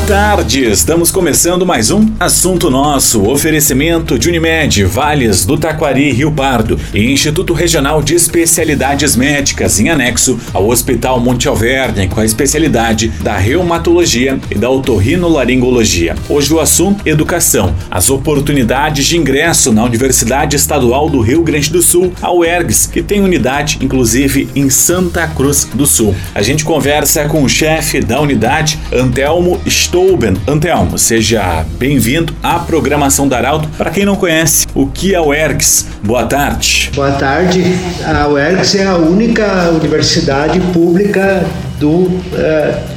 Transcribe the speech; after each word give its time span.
Boa 0.00 0.18
tarde, 0.18 0.64
estamos 0.68 1.12
começando 1.12 1.64
mais 1.64 1.90
um 1.92 2.04
Assunto 2.18 2.68
Nosso, 2.68 3.28
oferecimento 3.28 4.18
de 4.18 4.28
Unimed, 4.28 4.82
Vales 4.84 5.44
do 5.44 5.56
Taquari, 5.56 6.10
Rio 6.10 6.32
Pardo 6.32 6.80
e 6.92 7.12
Instituto 7.12 7.52
Regional 7.52 8.02
de 8.02 8.16
Especialidades 8.16 9.14
Médicas, 9.14 9.78
em 9.78 9.88
anexo 9.88 10.40
ao 10.52 10.68
Hospital 10.68 11.20
Monte 11.20 11.46
Alverne, 11.46 12.08
com 12.08 12.18
a 12.18 12.24
especialidade 12.24 13.08
da 13.22 13.36
reumatologia 13.36 14.40
e 14.50 14.56
da 14.56 14.68
otorrinolaringologia. 14.68 16.16
Hoje 16.28 16.52
o 16.52 16.58
assunto 16.58 17.06
educação, 17.06 17.72
as 17.88 18.10
oportunidades 18.10 19.06
de 19.06 19.16
ingresso 19.16 19.70
na 19.70 19.84
Universidade 19.84 20.56
Estadual 20.56 21.08
do 21.08 21.20
Rio 21.20 21.42
Grande 21.42 21.70
do 21.70 21.82
Sul, 21.82 22.12
a 22.20 22.32
UERGS, 22.32 22.86
que 22.86 23.02
tem 23.02 23.20
unidade 23.20 23.78
inclusive 23.80 24.48
em 24.56 24.68
Santa 24.70 25.28
Cruz 25.28 25.68
do 25.72 25.86
Sul. 25.86 26.16
A 26.34 26.42
gente 26.42 26.64
conversa 26.64 27.26
com 27.26 27.44
o 27.44 27.48
chefe 27.48 28.00
da 28.00 28.20
unidade, 28.20 28.76
Antelmo 28.92 29.60
Stouben. 29.90 30.36
Antelmo, 30.46 30.96
seja 30.96 31.64
bem-vindo 31.76 32.32
à 32.40 32.60
programação 32.60 33.26
da 33.26 33.38
Arauto. 33.38 33.68
Para 33.76 33.90
quem 33.90 34.04
não 34.04 34.14
conhece, 34.14 34.68
o 34.72 34.86
que 34.86 35.16
é 35.16 35.20
o 35.20 35.34
ERGS? 35.34 35.88
Boa 36.00 36.26
tarde. 36.26 36.92
Boa 36.94 37.10
tarde. 37.10 37.64
A 38.06 38.28
UERGS 38.28 38.76
é 38.76 38.86
a 38.86 38.94
única 38.94 39.68
universidade 39.70 40.60
pública 40.72 41.44
do, 41.80 41.88
uh, 41.88 42.20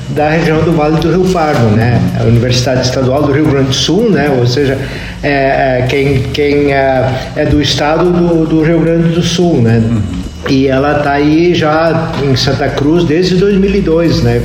da 0.09 0.29
região 0.29 0.63
do 0.63 0.71
Vale 0.73 0.99
do 0.99 1.09
Rio 1.09 1.33
Pardo, 1.33 1.65
né? 1.75 1.99
A 2.19 2.25
Universidade 2.25 2.81
Estadual 2.81 3.23
do 3.23 3.31
Rio 3.31 3.45
Grande 3.45 3.69
do 3.69 3.73
Sul, 3.73 4.11
né? 4.11 4.29
Ou 4.29 4.45
seja, 4.45 4.77
é, 5.23 5.79
é 5.79 5.87
quem, 5.89 6.21
quem 6.31 6.73
é, 6.73 7.11
é, 7.35 7.43
do 7.43 7.59
estado 7.59 8.11
do, 8.11 8.45
do 8.45 8.61
Rio 8.61 8.79
Grande 8.81 9.15
do 9.15 9.23
Sul, 9.23 9.63
né? 9.63 9.81
Uhum. 9.83 10.22
E 10.49 10.67
ela 10.67 10.97
está 10.97 11.13
aí 11.13 11.55
já 11.55 12.11
em 12.21 12.35
Santa 12.35 12.67
Cruz 12.69 13.05
desde 13.05 13.35
2002, 13.35 14.23
né, 14.23 14.41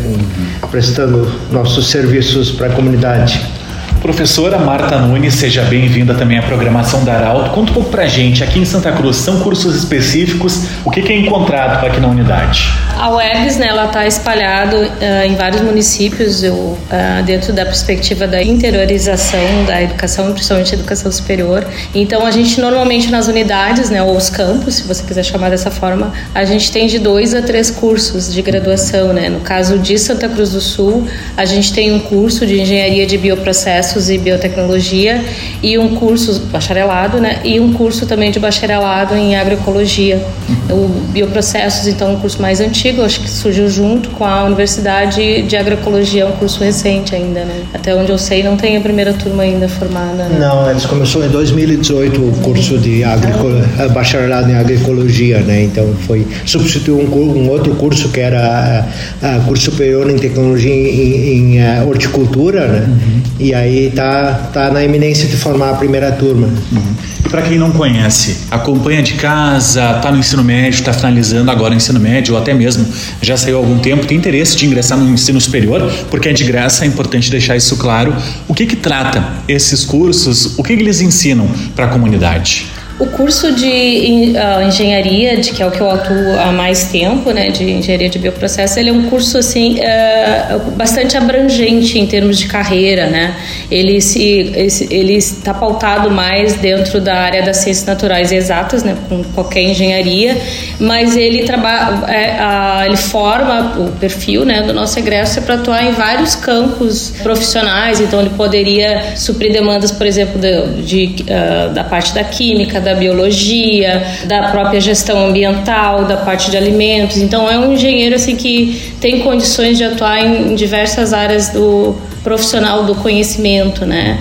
prestando 0.70 1.30
nossos 1.50 1.88
serviços 1.88 2.52
para 2.52 2.68
a 2.68 2.70
comunidade. 2.70 3.57
Professora 4.00 4.58
Marta 4.58 4.96
Nunes, 4.96 5.34
seja 5.34 5.62
bem-vinda 5.62 6.14
também 6.14 6.38
à 6.38 6.42
programação 6.42 7.04
da 7.04 7.14
Arauto. 7.14 7.50
Conta 7.50 7.72
um 7.72 7.74
pouco 7.74 7.90
para 7.90 8.04
a 8.04 8.06
gente, 8.06 8.44
aqui 8.44 8.60
em 8.60 8.64
Santa 8.64 8.92
Cruz, 8.92 9.16
são 9.16 9.40
cursos 9.40 9.74
específicos? 9.74 10.66
O 10.84 10.90
que, 10.90 11.00
é 11.00 11.16
encontrado 11.16 11.84
aqui 11.84 12.00
na 12.00 12.06
unidade? 12.06 12.72
A 12.96 13.10
UERGS, 13.10 13.58
né, 13.58 13.66
ela 13.66 13.86
está 13.86 14.06
espalhada 14.06 14.76
uh, 14.76 15.26
em 15.26 15.34
vários 15.34 15.62
municípios, 15.62 16.44
eu, 16.44 16.54
uh, 16.54 16.78
dentro 17.24 17.52
da 17.52 17.64
perspectiva 17.64 18.26
da 18.26 18.40
interiorização 18.40 19.64
da 19.66 19.82
educação, 19.82 20.32
principalmente 20.32 20.74
educação 20.74 21.10
superior. 21.10 21.66
Então, 21.92 22.24
a 22.24 22.30
gente 22.30 22.60
normalmente 22.60 23.10
nas 23.10 23.26
unidades, 23.26 23.90
né, 23.90 24.00
ou 24.00 24.16
os 24.16 24.30
campos, 24.30 24.74
se 24.74 24.84
você 24.84 25.02
quiser 25.02 25.24
chamar 25.24 25.50
dessa 25.50 25.72
forma, 25.72 26.12
a 26.34 26.44
gente 26.44 26.70
tem 26.70 26.86
de 26.86 27.00
dois 27.00 27.34
a 27.34 27.42
três 27.42 27.68
cursos 27.68 28.32
de 28.32 28.42
graduação, 28.42 29.12
né. 29.12 29.28
No 29.28 29.40
caso 29.40 29.76
de 29.76 29.98
Santa 29.98 30.28
Cruz 30.28 30.52
do 30.52 30.60
Sul, 30.60 31.06
a 31.36 31.44
gente 31.44 31.72
tem 31.72 31.92
um 31.92 31.98
curso 31.98 32.46
de 32.46 32.60
engenharia 32.60 33.04
de 33.04 33.18
bioprocessos 33.18 33.87
e 33.96 34.18
biotecnologia 34.18 35.24
e 35.62 35.78
um 35.78 35.96
curso 35.96 36.40
bacharelado, 36.52 37.18
né, 37.18 37.40
e 37.44 37.58
um 37.60 37.72
curso 37.72 38.06
também 38.06 38.30
de 38.30 38.38
bacharelado 38.38 39.14
em 39.14 39.36
agroecologia. 39.36 40.22
O 40.70 40.88
bioprocessos, 41.12 41.86
então, 41.86 42.08
é 42.08 42.12
um 42.12 42.20
curso 42.20 42.40
mais 42.40 42.60
antigo 42.60 43.02
acho 43.02 43.20
que 43.20 43.30
surgiu 43.30 43.68
junto 43.68 44.10
com 44.10 44.24
a 44.24 44.44
Universidade 44.44 45.42
de 45.42 45.56
Agroecologia, 45.56 46.26
um 46.26 46.32
curso 46.32 46.62
recente 46.62 47.14
ainda, 47.14 47.40
né? 47.40 47.62
Até 47.72 47.94
onde 47.94 48.10
eu 48.10 48.18
sei, 48.18 48.42
não 48.42 48.56
tem 48.56 48.76
a 48.76 48.80
primeira 48.80 49.12
turma 49.12 49.42
ainda 49.42 49.68
formada. 49.68 50.24
Né? 50.24 50.38
Não, 50.38 50.70
eles 50.70 50.84
começou 50.86 51.24
em 51.24 51.28
2018 51.28 52.20
o 52.20 52.32
curso 52.42 52.78
de 52.78 53.02
agricolo... 53.04 53.62
bacharelado 53.92 54.50
em 54.50 54.54
agroecologia, 54.54 55.40
né? 55.40 55.64
Então 55.64 55.94
foi 56.06 56.26
substituiu 56.44 56.98
um, 56.98 57.38
um 57.38 57.48
outro 57.48 57.74
curso 57.74 58.08
que 58.10 58.20
era 58.20 58.86
uh, 59.22 59.46
curso 59.46 59.70
superior 59.70 60.10
em 60.10 60.16
tecnologia 60.16 60.72
em, 60.72 61.56
em 61.56 61.58
uh, 61.58 61.88
horticultura, 61.88 62.66
né? 62.66 62.86
Uhum. 62.88 63.22
E 63.38 63.54
aí 63.54 63.77
tá 63.94 64.50
tá 64.52 64.70
na 64.70 64.84
iminência 64.84 65.28
de 65.28 65.36
formar 65.36 65.70
a 65.70 65.74
primeira 65.74 66.12
turma. 66.12 66.48
Uhum. 66.72 66.94
Para 67.30 67.42
quem 67.42 67.58
não 67.58 67.70
conhece, 67.70 68.38
acompanha 68.50 69.02
de 69.02 69.14
casa, 69.14 69.96
está 69.96 70.10
no 70.10 70.18
ensino 70.18 70.42
médio, 70.42 70.78
está 70.78 70.92
finalizando 70.92 71.50
agora 71.50 71.74
o 71.74 71.76
ensino 71.76 72.00
médio, 72.00 72.34
ou 72.34 72.40
até 72.40 72.54
mesmo 72.54 72.86
já 73.20 73.36
saiu 73.36 73.56
há 73.56 73.60
algum 73.60 73.78
tempo, 73.78 74.06
tem 74.06 74.16
interesse 74.16 74.56
de 74.56 74.66
ingressar 74.66 74.96
no 74.96 75.10
ensino 75.10 75.40
superior, 75.40 75.92
porque 76.10 76.30
é 76.30 76.32
de 76.32 76.44
graça, 76.44 76.84
é 76.84 76.88
importante 76.88 77.30
deixar 77.30 77.56
isso 77.56 77.76
claro. 77.76 78.16
O 78.46 78.54
que 78.54 78.66
que 78.66 78.76
trata 78.76 79.22
esses 79.46 79.84
cursos? 79.84 80.58
O 80.58 80.62
que, 80.62 80.74
que 80.74 80.82
eles 80.82 81.00
ensinam 81.00 81.48
para 81.76 81.84
a 81.84 81.88
comunidade? 81.88 82.66
O 82.98 83.06
curso 83.06 83.52
de 83.52 84.34
uh, 84.34 84.66
engenharia, 84.66 85.36
de 85.36 85.52
que 85.52 85.62
é 85.62 85.66
o 85.66 85.70
que 85.70 85.80
eu 85.80 85.88
atuo 85.88 86.36
há 86.36 86.50
mais 86.50 86.86
tempo, 86.86 87.30
né, 87.30 87.48
de 87.48 87.62
engenharia 87.62 88.08
de 88.08 88.18
bioprocesso, 88.18 88.76
ele 88.80 88.90
é 88.90 88.92
um 88.92 89.04
curso 89.04 89.38
assim 89.38 89.76
uh, 89.76 90.70
bastante 90.72 91.16
abrangente 91.16 91.96
em 91.96 92.08
termos 92.08 92.36
de 92.36 92.48
carreira, 92.48 93.06
né? 93.06 93.36
Ele 93.70 94.00
se 94.00 94.52
ele 94.90 95.14
está 95.14 95.54
pautado 95.54 96.10
mais 96.10 96.54
dentro 96.54 97.00
da 97.00 97.14
área 97.14 97.42
das 97.42 97.58
ciências 97.58 97.86
naturais 97.86 98.32
e 98.32 98.34
exatas, 98.34 98.82
né, 98.82 98.96
com 99.08 99.22
qualquer 99.22 99.62
engenharia, 99.62 100.36
mas 100.80 101.16
ele 101.16 101.44
trabalha, 101.44 102.04
é, 102.12 102.36
uh, 102.42 102.86
ele 102.86 102.96
forma 102.96 103.78
o 103.78 103.92
perfil, 103.92 104.44
né, 104.44 104.62
do 104.62 104.72
nosso 104.72 104.98
egresso 104.98 105.40
para 105.42 105.54
atuar 105.54 105.84
em 105.84 105.92
vários 105.92 106.34
campos 106.34 107.14
profissionais. 107.22 108.00
Então 108.00 108.20
ele 108.20 108.30
poderia 108.30 109.16
suprir 109.16 109.52
demandas, 109.52 109.92
por 109.92 110.06
exemplo, 110.06 110.40
de, 110.40 111.12
de 111.14 111.24
da 111.72 111.84
parte 111.84 112.12
da 112.12 112.24
química 112.24 112.87
da 112.88 112.94
biologia, 112.94 114.02
da 114.24 114.48
própria 114.48 114.80
gestão 114.80 115.26
ambiental, 115.26 116.04
da 116.06 116.16
parte 116.16 116.50
de 116.50 116.56
alimentos. 116.56 117.18
Então 117.18 117.50
é 117.50 117.58
um 117.58 117.74
engenheiro 117.74 118.14
assim 118.14 118.34
que 118.34 118.94
tem 119.00 119.20
condições 119.20 119.76
de 119.76 119.84
atuar 119.84 120.20
em 120.20 120.54
diversas 120.54 121.12
áreas 121.12 121.50
do 121.50 121.94
profissional 122.24 122.84
do 122.84 122.94
conhecimento, 122.94 123.86
né, 123.86 124.18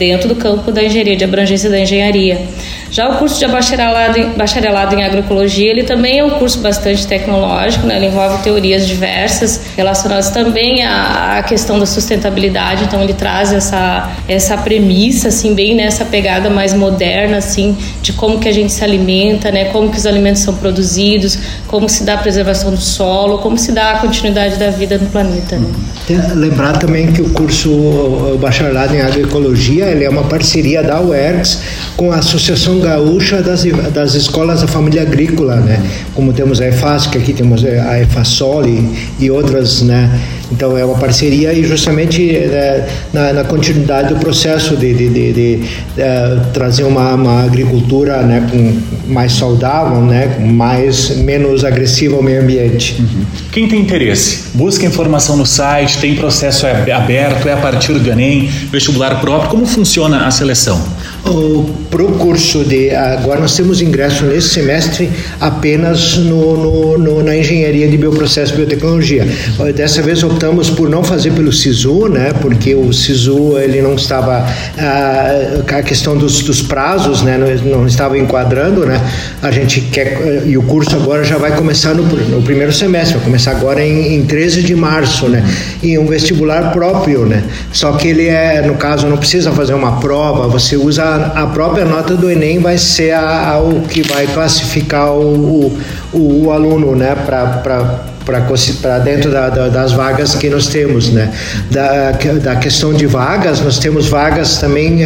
dentro 0.00 0.30
do 0.30 0.34
campo 0.34 0.72
da 0.72 0.82
engenharia, 0.82 1.14
de 1.14 1.24
abrangência 1.24 1.68
da 1.68 1.78
engenharia. 1.78 2.40
Já 2.90 3.08
o 3.10 3.18
curso 3.18 3.38
de 3.38 3.46
bacharelado 3.46 4.18
em, 4.18 4.30
bacharelado 4.30 4.94
em 4.94 5.04
agroecologia, 5.04 5.70
ele 5.70 5.84
também 5.84 6.18
é 6.20 6.24
um 6.24 6.30
curso 6.30 6.58
bastante 6.60 7.06
tecnológico, 7.06 7.86
né? 7.86 7.96
ele 7.96 8.06
envolve 8.06 8.42
teorias 8.42 8.88
diversas 8.88 9.60
relacionadas 9.76 10.30
também 10.30 10.82
à, 10.82 11.38
à, 11.38 11.42
questão 11.42 11.78
da 11.78 11.84
sustentabilidade, 11.84 12.84
então 12.84 13.02
ele 13.02 13.12
traz 13.12 13.52
essa, 13.52 14.10
essa 14.26 14.56
premissa, 14.56 15.28
assim, 15.28 15.54
bem 15.54 15.74
nessa 15.74 16.04
pegada 16.04 16.48
mais 16.48 16.72
moderna, 16.72 17.36
assim, 17.36 17.76
de 18.02 18.14
como 18.14 18.40
que 18.40 18.48
a 18.48 18.52
gente 18.52 18.72
se 18.72 18.82
alimenta, 18.82 19.52
né? 19.52 19.66
como 19.66 19.90
que 19.90 19.98
os 19.98 20.06
alimentos 20.06 20.40
são 20.40 20.54
produzidos, 20.54 21.38
como 21.68 21.88
se 21.88 22.04
dá 22.04 22.14
a 22.14 22.18
preservação 22.18 22.70
do 22.70 22.80
solo, 22.80 23.38
como 23.38 23.58
se 23.58 23.70
dá 23.70 23.92
a 23.92 23.98
continuidade 23.98 24.56
da 24.56 24.70
vida 24.70 24.96
no 24.96 25.06
planeta. 25.10 25.58
Né? 25.58 25.68
Lembrar 26.34 26.78
também 26.78 27.12
que 27.12 27.20
o 27.20 27.28
curso 27.30 27.70
o 27.70 28.38
bacharelado 28.38 28.94
em 28.94 29.00
agroecologia, 29.00 29.89
ele 29.90 30.04
é 30.04 30.10
uma 30.10 30.24
parceria 30.24 30.82
da 30.82 31.00
UERGS 31.00 31.58
com 31.96 32.12
a 32.12 32.16
Associação 32.16 32.80
Gaúcha 32.80 33.42
das, 33.42 33.64
das 33.92 34.14
Escolas 34.14 34.60
da 34.60 34.68
Família 34.68 35.02
Agrícola, 35.02 35.56
né? 35.56 35.82
Como 36.14 36.32
temos 36.32 36.60
a 36.60 36.68
EFASC, 36.68 37.16
aqui 37.16 37.32
temos 37.32 37.64
a 37.64 38.00
EFASOL 38.00 38.66
e, 38.66 39.08
e 39.18 39.30
outras, 39.30 39.82
né? 39.82 40.10
Então 40.50 40.76
é 40.76 40.84
uma 40.84 40.98
parceria 40.98 41.52
e 41.52 41.64
justamente 41.64 42.32
né, 42.32 42.88
na, 43.12 43.32
na, 43.32 43.44
continuidade 43.44 44.12
do 44.12 44.20
processo 44.20 44.76
de, 44.76 44.92
de, 44.92 45.08
de, 45.08 45.32
de 45.32 45.62
uh, 45.96 46.52
trazer 46.52 46.84
uma, 46.84 47.14
uma, 47.14 47.44
agricultura 47.44 48.22
né, 48.22 48.46
com, 48.50 49.12
mais 49.12 49.32
saudável, 49.32 50.00
né, 50.02 50.38
mais 50.40 51.16
menos 51.16 51.64
agressiva 51.64 52.16
ao 52.16 52.22
meio 52.22 52.42
ambiente. 52.42 52.96
Uhum. 52.98 53.24
Quem 53.52 53.68
tem 53.68 53.80
interesse, 53.80 54.48
busca 54.54 54.84
informação 54.84 55.36
no 55.36 55.46
site, 55.46 55.98
tem 55.98 56.14
processo 56.16 56.66
aberto, 56.66 57.48
é 57.48 57.52
a 57.52 57.56
partir 57.56 57.92
do 57.92 58.10
Enem, 58.10 58.46
vestibular 58.70 59.20
próprio, 59.20 59.50
como 59.50 59.66
funciona 59.66 60.26
a 60.26 60.30
seleção? 60.30 60.80
Para 61.90 62.02
o 62.02 62.12
curso 62.18 62.64
de. 62.64 62.90
Agora 62.90 63.40
nós 63.40 63.54
temos 63.54 63.82
ingresso 63.82 64.24
nesse 64.24 64.48
semestre 64.48 65.10
apenas 65.38 66.16
no, 66.16 66.56
no, 66.56 66.98
no, 66.98 67.22
na 67.22 67.36
engenharia 67.36 67.86
de 67.88 67.96
bioprocesso 67.96 68.54
e 68.54 68.56
biotecnologia. 68.56 69.26
Dessa 69.74 70.00
vez 70.00 70.22
optamos 70.22 70.70
por 70.70 70.88
não 70.88 71.04
fazer 71.04 71.32
pelo 71.32 71.52
SISU, 71.52 72.08
né, 72.08 72.32
porque 72.40 72.74
o 72.74 72.92
SISU 72.92 73.58
ele 73.58 73.82
não 73.82 73.94
estava. 73.94 74.46
A, 74.78 75.76
a 75.78 75.82
questão 75.82 76.16
dos, 76.16 76.42
dos 76.42 76.62
prazos 76.62 77.22
né, 77.22 77.36
não, 77.36 77.80
não 77.80 77.86
estava 77.86 78.18
enquadrando. 78.18 78.86
Né, 78.86 79.00
a 79.42 79.50
gente 79.50 79.82
quer. 79.82 80.44
E 80.46 80.56
o 80.56 80.62
curso 80.62 80.96
agora 80.96 81.22
já 81.22 81.36
vai 81.36 81.54
começar 81.54 81.94
no, 81.94 82.02
no 82.02 82.42
primeiro 82.42 82.72
semestre, 82.72 83.16
vai 83.16 83.24
começar 83.24 83.50
agora 83.50 83.84
em, 83.84 84.14
em 84.14 84.24
13 84.24 84.62
de 84.62 84.74
março, 84.74 85.28
né, 85.28 85.44
e 85.82 85.98
um 85.98 86.06
vestibular 86.06 86.72
próprio. 86.72 87.26
Né, 87.26 87.44
só 87.72 87.92
que 87.92 88.08
ele 88.08 88.26
é, 88.26 88.62
no 88.62 88.76
caso, 88.76 89.06
não 89.06 89.18
precisa 89.18 89.52
fazer 89.52 89.74
uma 89.74 90.00
prova, 90.00 90.48
você 90.48 90.76
usa 90.76 91.09
a, 91.16 91.46
própria 91.46 91.84
nota 91.84 92.14
do 92.14 92.30
Enem 92.30 92.58
vai 92.58 92.78
ser 92.78 93.12
a, 93.12 93.50
a, 93.50 93.58
o 93.58 93.82
que 93.82 94.02
vai 94.02 94.26
classificar 94.26 95.12
o, 95.12 95.76
o, 96.12 96.44
o 96.44 96.50
aluno 96.50 96.94
né, 96.94 97.14
para 97.14 98.10
para 98.24 98.98
dentro 99.00 99.30
da, 99.30 99.48
da, 99.48 99.68
das 99.68 99.92
vagas 99.92 100.34
que 100.34 100.48
nós 100.48 100.68
temos, 100.68 101.10
né? 101.10 101.32
Da, 101.70 102.12
da 102.40 102.56
questão 102.56 102.92
de 102.92 103.06
vagas, 103.06 103.60
nós 103.60 103.78
temos 103.78 104.06
vagas 104.06 104.58
também 104.58 105.00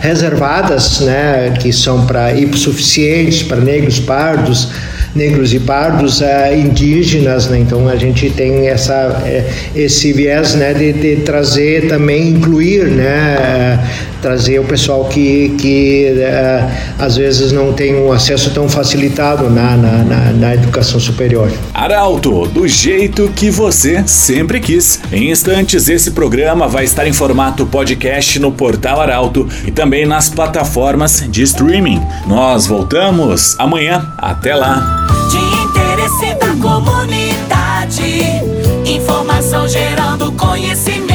reservadas, 0.00 1.00
né? 1.00 1.54
Que 1.58 1.72
são 1.72 2.06
para 2.06 2.32
hipossuficientes, 2.34 3.42
para 3.42 3.56
negros 3.56 3.98
pardos, 3.98 4.68
negros 5.16 5.52
e 5.54 5.60
pardos 5.60 6.20
uh, 6.20 6.54
indígenas, 6.54 7.48
né? 7.48 7.58
Então 7.58 7.88
a 7.88 7.96
gente 7.96 8.30
tem 8.30 8.68
essa 8.68 9.22
eh, 9.24 9.44
esse 9.74 10.12
viés, 10.12 10.54
né, 10.54 10.74
de, 10.74 10.92
de 10.92 11.16
trazer 11.22 11.88
também 11.88 12.28
incluir, 12.28 12.86
né, 12.86 13.36
uh, 13.82 14.20
trazer 14.22 14.58
o 14.58 14.64
pessoal 14.64 15.04
que 15.06 15.54
que 15.58 16.12
uh, 16.12 16.70
às 16.98 17.16
vezes 17.16 17.52
não 17.52 17.72
tem 17.72 17.94
um 17.94 18.12
acesso 18.12 18.50
tão 18.50 18.68
facilitado 18.68 19.48
na, 19.50 19.76
na, 19.76 20.04
na, 20.04 20.32
na 20.32 20.54
educação 20.54 21.00
superior. 21.00 21.50
Arauto, 21.72 22.46
do 22.48 22.66
jeito 22.68 23.30
que 23.34 23.50
você 23.50 24.02
sempre 24.06 24.60
quis. 24.60 25.00
Em 25.12 25.30
instantes 25.30 25.88
esse 25.88 26.10
programa 26.10 26.68
vai 26.68 26.84
estar 26.84 27.06
em 27.06 27.12
formato 27.12 27.66
podcast 27.66 28.38
no 28.38 28.52
portal 28.52 29.00
Arauto 29.00 29.48
e 29.66 29.70
também 29.70 30.06
nas 30.06 30.28
plataformas 30.28 31.24
de 31.28 31.42
streaming. 31.42 32.00
Nós 32.26 32.66
voltamos 32.66 33.56
amanhã. 33.58 34.12
Até 34.18 34.54
lá 34.54 35.05
de 35.30 35.38
interesse 35.62 36.34
da 36.34 36.54
comunidade. 36.60 38.22
Informação 38.84 39.68
gerando 39.68 40.32
conhecimento. 40.32 41.05